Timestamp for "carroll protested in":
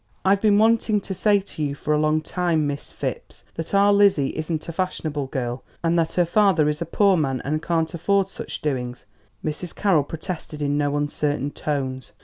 9.75-10.75